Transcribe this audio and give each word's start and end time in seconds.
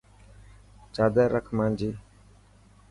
چادر 0.93 1.27
رک 1.33 1.47
مانجي. 1.57 1.91